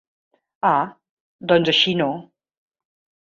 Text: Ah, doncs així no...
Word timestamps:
Ah, 0.69 0.87
doncs 1.51 1.71
així 1.73 1.93
no... 2.01 2.09